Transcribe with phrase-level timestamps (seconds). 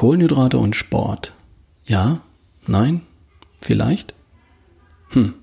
[0.00, 1.34] Kohlenhydrate und Sport.
[1.84, 2.22] Ja?
[2.66, 3.02] Nein?
[3.60, 4.14] Vielleicht?
[5.10, 5.34] Hm.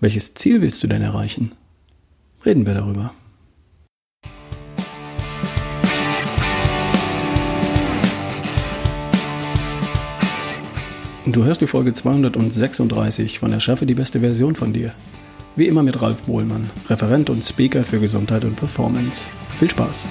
[0.00, 1.52] Welches Ziel willst du denn erreichen?
[2.44, 3.14] Reden wir darüber.
[11.24, 14.92] Du hörst die Folge 236 von Erschaffe die beste Version von dir.
[15.54, 19.28] Wie immer mit Ralf Bohlmann, Referent und Speaker für Gesundheit und Performance.
[19.60, 20.08] Viel Spaß!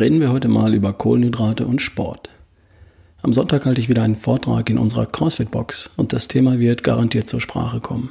[0.00, 2.28] Reden wir heute mal über Kohlenhydrate und Sport.
[3.22, 7.28] Am Sonntag halte ich wieder einen Vortrag in unserer CrossFit-Box und das Thema wird garantiert
[7.28, 8.10] zur Sprache kommen.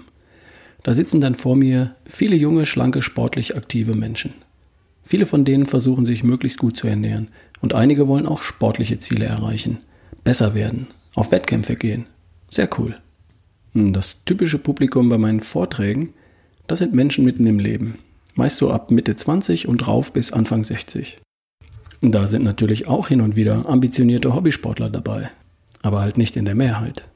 [0.81, 4.33] Da sitzen dann vor mir viele junge, schlanke, sportlich aktive Menschen.
[5.03, 7.27] Viele von denen versuchen sich möglichst gut zu ernähren
[7.59, 9.79] und einige wollen auch sportliche Ziele erreichen,
[10.23, 12.05] besser werden, auf Wettkämpfe gehen.
[12.49, 12.95] Sehr cool.
[13.73, 16.13] Hm, das typische Publikum bei meinen Vorträgen,
[16.65, 17.99] das sind Menschen mitten im Leben,
[18.35, 21.19] meist so ab Mitte 20 und rauf bis Anfang 60.
[22.05, 25.29] Da sind natürlich auch hin und wieder ambitionierte Hobbysportler dabei,
[25.81, 27.07] aber halt nicht in der Mehrheit.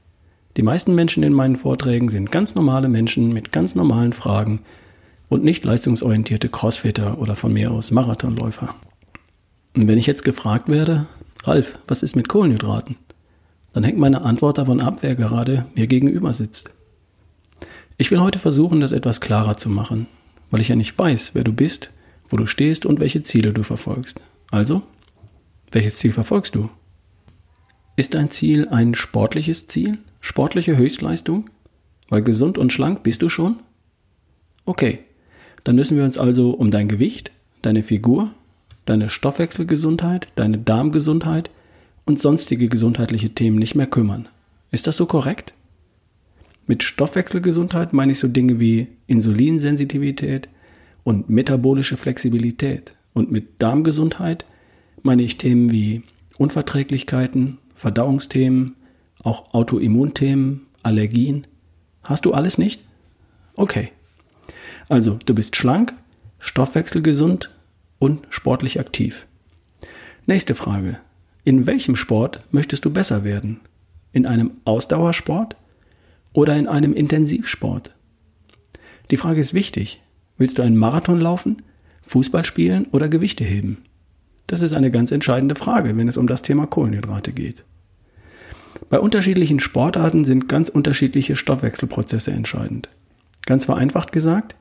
[0.56, 4.62] Die meisten Menschen in meinen Vorträgen sind ganz normale Menschen mit ganz normalen Fragen
[5.28, 8.76] und nicht leistungsorientierte Crossfitter oder von mir aus Marathonläufer.
[9.76, 11.06] Und wenn ich jetzt gefragt werde,
[11.44, 12.96] Ralf, was ist mit Kohlenhydraten?
[13.74, 16.74] Dann hängt meine Antwort davon ab, wer gerade mir gegenüber sitzt.
[17.98, 20.08] Ich will heute versuchen, das etwas klarer zu machen,
[20.50, 21.92] weil ich ja nicht weiß, wer du bist,
[22.30, 24.22] wo du stehst und welche Ziele du verfolgst.
[24.52, 24.84] Also,
[25.72, 26.70] welches Ziel verfolgst du?
[27.95, 29.98] Ist dein Ziel ein sportliches Ziel?
[30.20, 31.50] Sportliche Höchstleistung?
[32.09, 33.59] Weil gesund und schlank bist du schon?
[34.66, 35.00] Okay,
[35.64, 37.31] dann müssen wir uns also um dein Gewicht,
[37.62, 38.31] deine Figur,
[38.86, 41.50] deine Stoffwechselgesundheit, deine Darmgesundheit
[42.06, 44.30] und sonstige gesundheitliche Themen nicht mehr kümmern.
[44.72, 45.53] Ist das so korrekt?
[46.68, 50.50] Mit Stoffwechselgesundheit meine ich so Dinge wie Insulinsensitivität
[51.06, 52.97] und metabolische Flexibilität.
[53.18, 54.46] Und mit Darmgesundheit
[55.02, 56.03] meine ich Themen wie
[56.38, 58.75] Unverträglichkeiten, Verdauungsthemen,
[59.24, 61.47] auch Autoimmunthemen, Allergien.
[62.03, 62.84] Hast du alles nicht?
[63.56, 63.91] Okay.
[64.88, 65.96] Also, du bist schlank,
[66.38, 67.50] stoffwechselgesund
[67.97, 69.25] und sportlich aktiv.
[70.28, 71.00] Nächste Frage.
[71.44, 73.62] In welchem Sport möchtest du besser werden?
[74.14, 75.56] In einem Ausdauersport
[76.34, 77.96] oder in einem Intensivsport?
[79.09, 80.03] Die Frage ist wichtig.
[80.38, 81.64] Willst du einen Marathon laufen,
[82.07, 83.78] Fußball spielen oder Gewichte heben?
[84.47, 87.63] Das ist eine ganz entscheidende Frage, wenn es um das Thema Kohlenhydrate geht.
[88.90, 92.90] Bei unterschiedlichen Sportarten sind ganz unterschiedliche Stoffwechselprozesse entscheidend.
[93.46, 94.56] Ganz vereinfacht gesagt,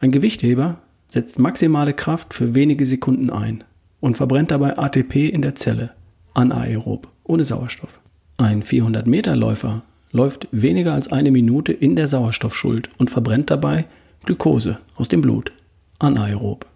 [0.00, 3.64] ein Gewichtheber setzt maximale Kraft für wenige Sekunden ein
[4.00, 5.90] und verbrennt dabei ATP in der Zelle,
[6.32, 8.00] anaerob, ohne Sauerstoff.
[8.36, 9.82] Ein 400-Meter-Läufer
[10.12, 13.86] läuft weniger als eine Minute in der Sauerstoffschuld und verbrennt dabei
[14.24, 15.52] Glucose aus dem Blut,
[15.98, 16.66] anaerob.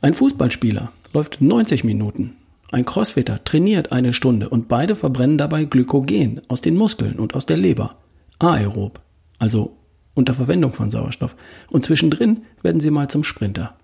[0.00, 2.36] Ein Fußballspieler läuft 90 Minuten
[2.74, 7.46] ein Crossfitter trainiert eine Stunde und beide verbrennen dabei Glykogen aus den Muskeln und aus
[7.46, 7.98] der Leber.
[8.40, 9.00] Aerob,
[9.38, 9.76] also
[10.14, 11.36] unter Verwendung von Sauerstoff.
[11.70, 13.76] Und zwischendrin werden sie mal zum Sprinter.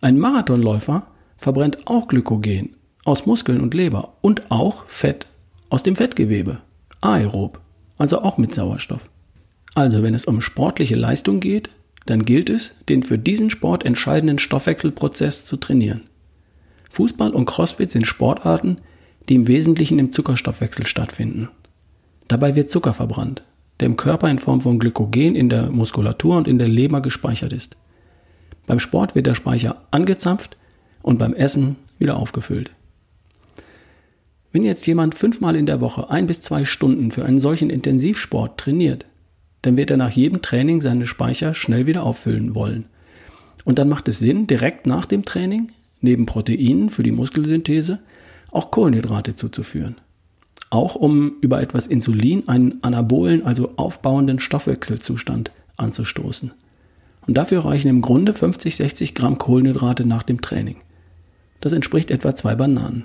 [0.00, 1.06] Ein Marathonläufer
[1.36, 2.74] verbrennt auch Glykogen
[3.04, 5.28] aus Muskeln und Leber und auch Fett
[5.68, 6.58] aus dem Fettgewebe.
[7.00, 7.60] Aerob,
[7.96, 9.08] also auch mit Sauerstoff.
[9.76, 11.70] Also wenn es um sportliche Leistung geht,
[12.06, 16.02] dann gilt es, den für diesen Sport entscheidenden Stoffwechselprozess zu trainieren.
[16.90, 18.78] Fußball und Crossfit sind Sportarten,
[19.28, 21.48] die im Wesentlichen im Zuckerstoffwechsel stattfinden.
[22.28, 23.42] Dabei wird Zucker verbrannt,
[23.80, 27.52] der im Körper in Form von Glykogen in der Muskulatur und in der Leber gespeichert
[27.52, 27.76] ist.
[28.66, 30.56] Beim Sport wird der Speicher angezapft
[31.02, 32.70] und beim Essen wieder aufgefüllt.
[34.52, 38.58] Wenn jetzt jemand fünfmal in der Woche ein bis zwei Stunden für einen solchen Intensivsport
[38.58, 39.04] trainiert,
[39.64, 42.84] dann wird er nach jedem Training seine Speicher schnell wieder auffüllen wollen.
[43.64, 45.68] Und dann macht es Sinn, direkt nach dem Training
[46.02, 48.00] neben Proteinen für die Muskelsynthese
[48.50, 49.96] auch Kohlenhydrate zuzuführen.
[50.68, 56.52] Auch um über etwas Insulin einen anabolen, also aufbauenden Stoffwechselzustand anzustoßen.
[57.26, 60.76] Und dafür reichen im Grunde 50, 60 Gramm Kohlenhydrate nach dem Training.
[61.62, 63.04] Das entspricht etwa zwei Bananen.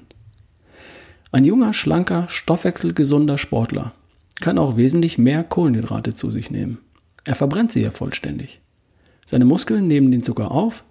[1.32, 3.94] Ein junger, schlanker, stoffwechselgesunder Sportler
[4.40, 6.80] kann auch wesentlich mehr Kohlenhydrate zu sich nehmen.
[7.26, 8.62] Er verbrennt sie ja vollständig.
[9.26, 10.84] Seine Muskeln nehmen den Zucker auf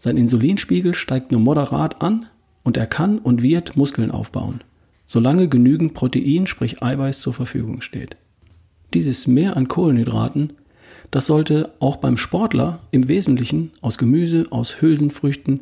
[0.00, 2.26] sein Insulinspiegel steigt nur moderat an
[2.62, 4.60] und er kann und wird Muskeln aufbauen,
[5.06, 8.16] solange genügend Protein, sprich Eiweiß, zur Verfügung steht.
[8.94, 10.52] Dieses Mehr an Kohlenhydraten,
[11.10, 15.60] das sollte auch beim Sportler im Wesentlichen aus Gemüse, aus Hülsenfrüchten,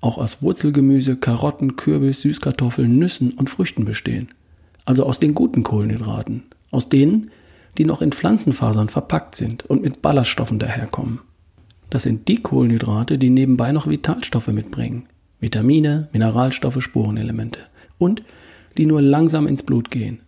[0.00, 4.28] auch aus Wurzelgemüse, Karotten, Kürbis, Süßkartoffeln, Nüssen und Früchten bestehen.
[4.84, 7.30] Also aus den guten Kohlenhydraten, aus denen,
[7.78, 11.20] die noch in Pflanzenfasern verpackt sind und mit Ballaststoffen daherkommen.
[11.88, 15.06] Das sind die Kohlenhydrate, die nebenbei noch Vitalstoffe mitbringen.
[15.40, 17.60] Vitamine, Mineralstoffe, Spurenelemente.
[17.98, 18.22] Und
[18.76, 20.20] die nur langsam ins Blut gehen,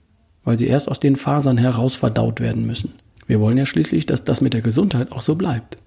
[0.44, 2.92] weil sie erst aus den Fasern heraus verdaut werden müssen.
[3.26, 5.78] Wir wollen ja schließlich, dass das mit der Gesundheit auch so bleibt.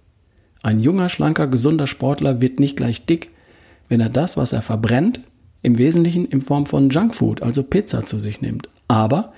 [0.63, 3.31] Ein junger, schlanker, gesunder Sportler wird nicht gleich dick,
[3.89, 5.21] wenn er das, was er verbrennt,
[5.61, 8.69] im Wesentlichen in Form von Junkfood, also Pizza, zu sich nimmt.
[8.87, 9.33] Aber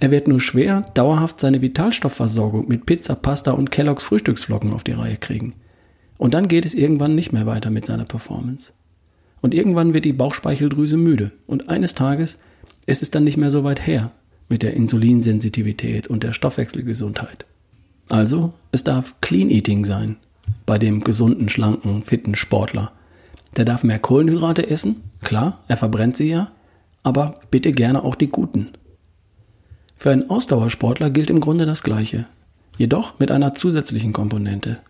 [0.00, 4.92] er wird nur schwer dauerhaft seine Vitalstoffversorgung mit Pizza, Pasta und Kelloggs Frühstücksflocken auf die
[4.92, 5.54] Reihe kriegen.
[6.18, 8.72] Und dann geht es irgendwann nicht mehr weiter mit seiner Performance.
[9.40, 12.38] Und irgendwann wird die Bauchspeicheldrüse müde und eines Tages
[12.86, 14.10] ist es dann nicht mehr so weit her
[14.48, 17.46] mit der Insulinsensitivität und der Stoffwechselgesundheit.
[18.08, 20.16] Also, es darf Clean Eating sein
[20.66, 22.92] bei dem gesunden, schlanken, fitten Sportler.
[23.56, 26.50] Der darf mehr Kohlenhydrate essen, klar, er verbrennt sie ja,
[27.02, 28.70] aber bitte gerne auch die guten.
[30.04, 32.26] Für einen Ausdauersportler gilt im Grunde das Gleiche,
[32.76, 34.80] jedoch mit einer zusätzlichen Komponente.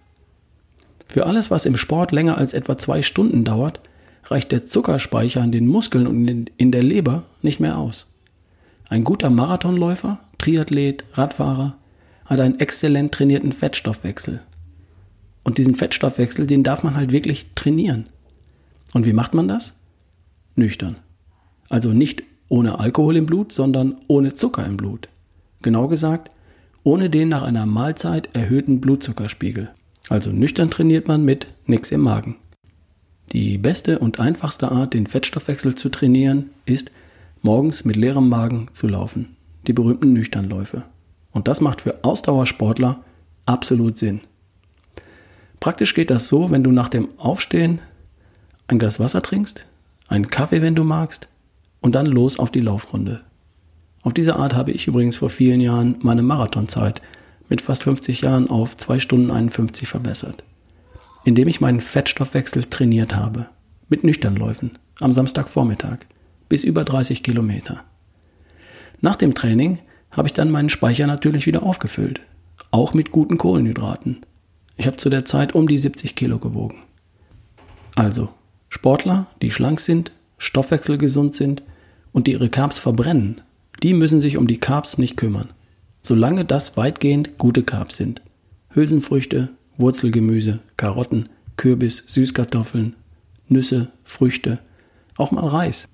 [1.06, 3.78] Für alles, was im Sport länger als etwa zwei Stunden dauert,
[4.24, 8.08] reicht der Zuckerspeicher in den Muskeln und in der Leber nicht mehr aus.
[8.88, 11.76] Ein guter Marathonläufer, Triathlet, Radfahrer
[12.24, 14.40] hat einen exzellent trainierten Fettstoffwechsel.
[15.44, 18.06] Und diesen Fettstoffwechsel, den darf man halt wirklich trainieren.
[18.94, 19.74] Und wie macht man das?
[20.56, 20.96] Nüchtern.
[21.68, 25.08] Also nicht ohne Alkohol im Blut, sondern ohne Zucker im Blut.
[25.62, 26.28] Genau gesagt,
[26.84, 29.70] ohne den nach einer Mahlzeit erhöhten Blutzuckerspiegel.
[30.08, 32.36] Also nüchtern trainiert man mit nix im Magen.
[33.32, 36.92] Die beste und einfachste Art, den Fettstoffwechsel zu trainieren, ist,
[37.42, 39.34] morgens mit leerem Magen zu laufen.
[39.66, 40.84] Die berühmten Nüchternläufe.
[41.32, 43.00] Und das macht für Ausdauersportler
[43.46, 44.20] absolut Sinn.
[45.58, 47.80] Praktisch geht das so, wenn du nach dem Aufstehen
[48.68, 49.66] ein Glas Wasser trinkst,
[50.06, 51.28] einen Kaffee, wenn du magst,
[51.84, 53.20] und dann los auf die Laufrunde.
[54.02, 57.00] Auf diese Art habe ich übrigens vor vielen Jahren meine Marathonzeit
[57.48, 60.42] mit fast 50 Jahren auf 2 Stunden 51 verbessert
[61.24, 63.48] indem ich meinen Fettstoffwechsel trainiert habe.
[63.88, 65.98] Mit Nüchternläufen am Samstagvormittag
[66.48, 67.82] bis über 30 Kilometer.
[69.00, 69.78] Nach dem Training
[70.12, 72.20] habe ich dann meinen Speicher natürlich wieder aufgefüllt.
[72.70, 74.24] Auch mit guten Kohlenhydraten.
[74.76, 76.82] Ich habe zu der Zeit um die 70 Kilo gewogen.
[77.96, 78.28] Also,
[78.68, 81.62] Sportler, die schlank sind, stoffwechselgesund sind
[82.14, 83.42] und die ihre Carbs verbrennen,
[83.82, 85.50] die müssen sich um die Carbs nicht kümmern.
[86.00, 88.22] Solange das weitgehend gute Carbs sind.
[88.70, 92.94] Hülsenfrüchte, Wurzelgemüse, Karotten, Kürbis, Süßkartoffeln,
[93.48, 94.60] Nüsse, Früchte,
[95.16, 95.88] auch mal Reis.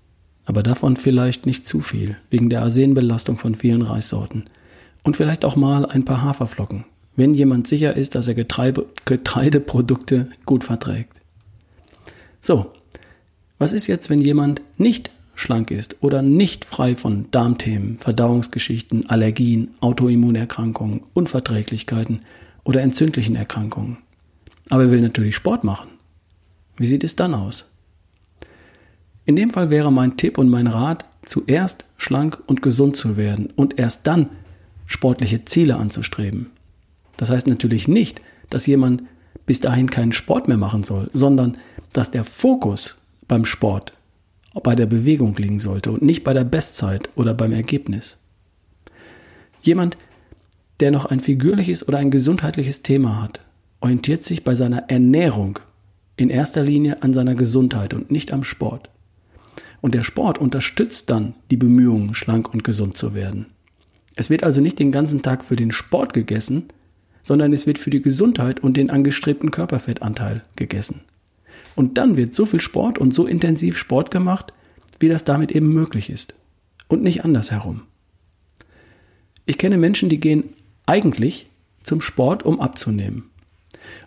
[0.44, 4.44] Aber davon vielleicht nicht zu viel, wegen der Arsenbelastung von vielen Reissorten.
[5.02, 6.84] Und vielleicht auch mal ein paar Haferflocken,
[7.16, 11.20] wenn jemand sicher ist, dass er Getreide, Getreideprodukte gut verträgt.
[12.42, 12.72] So,
[13.58, 19.70] was ist jetzt, wenn jemand nicht schlank ist oder nicht frei von Darmthemen, Verdauungsgeschichten, Allergien,
[19.80, 22.20] Autoimmunerkrankungen, Unverträglichkeiten
[22.64, 23.98] oder entzündlichen Erkrankungen.
[24.68, 25.88] Aber er will natürlich Sport machen.
[26.76, 27.66] Wie sieht es dann aus?
[29.24, 33.50] In dem Fall wäre mein Tipp und mein Rat, zuerst schlank und gesund zu werden
[33.54, 34.30] und erst dann
[34.86, 36.50] sportliche Ziele anzustreben.
[37.16, 39.02] Das heißt natürlich nicht, dass jemand
[39.46, 41.58] bis dahin keinen Sport mehr machen soll, sondern
[41.92, 42.98] dass der Fokus
[43.28, 43.92] beim Sport
[44.62, 48.18] bei der Bewegung liegen sollte und nicht bei der Bestzeit oder beim Ergebnis.
[49.62, 49.96] Jemand,
[50.80, 53.40] der noch ein figürliches oder ein gesundheitliches Thema hat,
[53.80, 55.58] orientiert sich bei seiner Ernährung
[56.16, 58.90] in erster Linie an seiner Gesundheit und nicht am Sport.
[59.80, 63.46] Und der Sport unterstützt dann die Bemühungen, schlank und gesund zu werden.
[64.16, 66.64] Es wird also nicht den ganzen Tag für den Sport gegessen,
[67.22, 71.02] sondern es wird für die Gesundheit und den angestrebten Körperfettanteil gegessen.
[71.76, 74.52] Und dann wird so viel Sport und so intensiv Sport gemacht,
[74.98, 76.34] wie das damit eben möglich ist.
[76.88, 77.82] Und nicht andersherum.
[79.46, 80.54] Ich kenne Menschen, die gehen
[80.86, 81.50] eigentlich
[81.82, 83.30] zum Sport, um abzunehmen.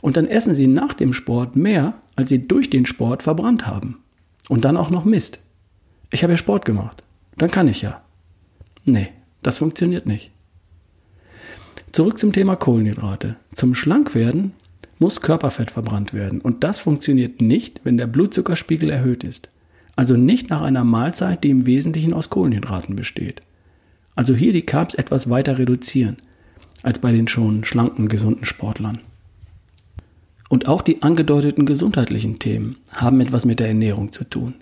[0.01, 4.00] Und dann essen sie nach dem Sport mehr, als sie durch den Sport verbrannt haben.
[4.50, 5.39] Und dann auch noch Mist.
[6.12, 7.03] Ich habe ja Sport gemacht.
[7.38, 8.01] Dann kann ich ja.
[8.86, 9.10] Nee,
[9.41, 10.32] das funktioniert nicht.
[11.91, 13.38] Zurück zum Thema Kohlenhydrate.
[13.53, 14.53] Zum Schlankwerden
[15.04, 16.40] muss Körperfett verbrannt werden.
[16.40, 19.50] Und das funktioniert nicht, wenn der Blutzuckerspiegel erhöht ist.
[19.98, 23.42] Also nicht nach einer Mahlzeit, die im Wesentlichen aus Kohlenhydraten besteht.
[24.16, 26.16] Also hier die Carbs etwas weiter reduzieren
[26.84, 29.00] als bei den schon schlanken, gesunden Sportlern.
[30.48, 34.54] Und auch die angedeuteten gesundheitlichen Themen haben etwas mit der Ernährung zu tun.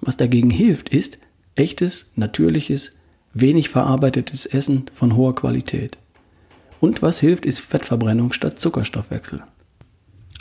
[0.00, 1.18] Was dagegen hilft, ist
[1.54, 2.96] echtes, natürliches,
[3.32, 5.98] wenig verarbeitetes Essen von hoher Qualität.
[6.80, 9.44] Und was hilft, ist Fettverbrennung statt Zuckerstoffwechsel.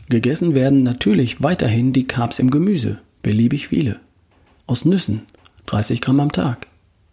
[0.09, 3.99] Gegessen werden natürlich weiterhin die Carbs im Gemüse, beliebig viele.
[4.65, 5.23] Aus Nüssen,
[5.65, 6.67] 30 Gramm am Tag.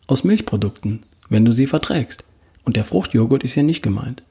[0.07, 2.25] Aus Milchprodukten, wenn du sie verträgst
[2.65, 4.23] Und der Fruchtjoghurt ist hier nicht gemeint.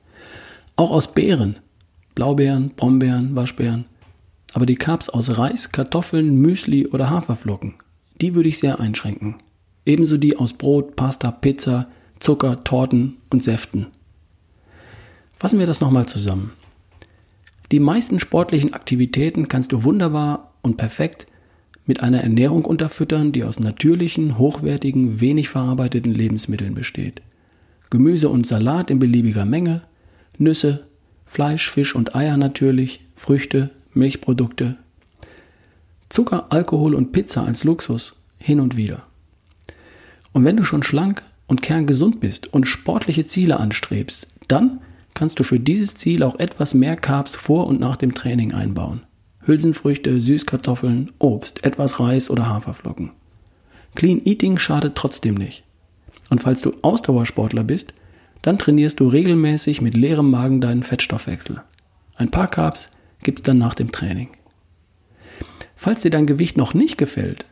[0.77, 1.57] Auch aus Beeren.
[2.15, 3.85] Blaubeeren, Brombeeren, Waschbeeren.
[4.53, 7.73] Aber die Carbs aus Reis, Kartoffeln, Müsli oder Haferflocken,
[8.21, 9.35] die würde ich sehr einschränken.
[9.85, 11.87] Ebenso die aus Brot, Pasta, Pizza,
[12.19, 13.87] Zucker, Torten und Säften.
[15.37, 16.53] Fassen wir das nochmal zusammen.
[17.73, 21.25] Die meisten sportlichen Aktivitäten kannst du wunderbar und perfekt
[21.87, 27.23] mit einer Ernährung unterfüttern, die aus natürlichen, hochwertigen, wenig verarbeiteten Lebensmitteln besteht.
[27.89, 29.81] Gemüse und Salat in beliebiger Menge,
[30.37, 30.85] Nüsse,
[31.25, 34.77] Fleisch, Fisch und Eier natürlich, Früchte, Milchprodukte,
[36.09, 39.01] Zucker, Alkohol und Pizza als Luxus hin und wieder.
[40.31, 44.79] Und wenn du schon schlank und kerngesund bist und sportliche Ziele anstrebst, dann
[45.13, 49.01] kannst du für dieses Ziel auch etwas mehr Carbs vor und nach dem Training einbauen.
[49.45, 53.11] Hülsenfrüchte, Süßkartoffeln, Obst, etwas Reis oder Haferflocken.
[53.95, 55.63] Clean Eating schadet trotzdem nicht.
[56.29, 57.93] Und falls du Ausdauersportler bist,
[58.41, 61.61] dann trainierst du regelmäßig mit leerem Magen deinen Fettstoffwechsel.
[62.15, 62.89] Ein paar Carbs
[63.21, 64.29] gibt's dann nach dem Training.
[65.75, 67.45] Falls dir dein Gewicht noch nicht gefällt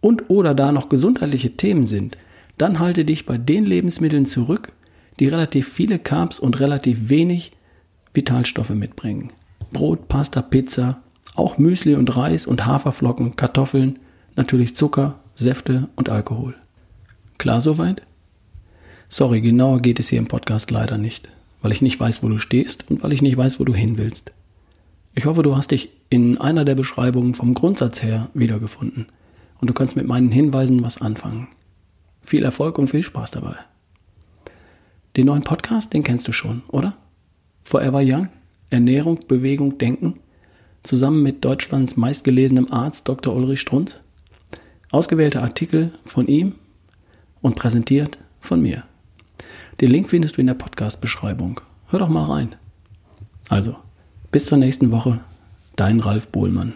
[0.00, 2.16] und oder da noch gesundheitliche Themen sind,
[2.58, 4.72] dann halte dich bei den Lebensmitteln zurück,
[5.18, 7.52] die relativ viele Carbs und relativ wenig
[8.14, 9.32] Vitalstoffe mitbringen.
[9.72, 11.02] Brot, Pasta, Pizza,
[11.34, 13.98] auch Müsli und Reis und Haferflocken, Kartoffeln,
[14.36, 16.54] natürlich Zucker, Säfte und Alkohol.
[17.38, 18.02] Klar soweit?
[19.08, 21.28] Sorry, genauer geht es hier im Podcast leider nicht,
[21.62, 23.98] weil ich nicht weiß, wo du stehst und weil ich nicht weiß, wo du hin
[23.98, 24.32] willst.
[25.14, 29.06] Ich hoffe, du hast dich in einer der Beschreibungen vom Grundsatz her wiedergefunden
[29.60, 31.48] und du kannst mit meinen Hinweisen was anfangen.
[32.22, 33.54] Viel Erfolg und viel Spaß dabei.
[35.16, 36.94] Den neuen Podcast, den kennst du schon, oder?
[37.64, 38.28] Forever Young,
[38.70, 40.20] Ernährung, Bewegung, Denken–
[40.86, 43.34] zusammen mit Deutschlands meistgelesenem Arzt Dr.
[43.34, 43.98] Ulrich Strunz.
[44.90, 46.54] Ausgewählte Artikel von ihm
[47.42, 48.84] und präsentiert von mir.
[49.80, 51.60] Den Link findest du in der Podcast-Beschreibung.
[51.88, 52.54] Hör doch mal rein.
[53.48, 53.76] Also,
[54.30, 55.20] bis zur nächsten Woche,
[55.74, 56.74] dein Ralf Bohlmann.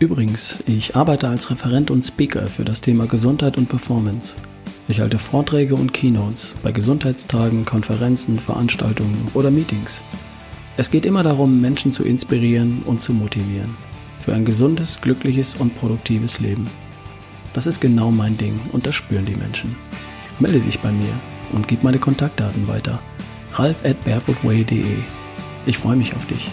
[0.00, 4.34] Übrigens, ich arbeite als Referent und Speaker für das Thema Gesundheit und Performance.
[4.88, 10.02] Ich halte Vorträge und Keynotes bei Gesundheitstagen, Konferenzen, Veranstaltungen oder Meetings.
[10.78, 13.76] Es geht immer darum, Menschen zu inspirieren und zu motivieren.
[14.20, 16.66] Für ein gesundes, glückliches und produktives Leben.
[17.52, 19.76] Das ist genau mein Ding und das spüren die Menschen.
[20.38, 21.12] Melde dich bei mir
[21.52, 23.02] und gib meine Kontaktdaten weiter.
[23.52, 24.96] ralf at barefootway.de.
[25.66, 26.50] Ich freue mich auf dich.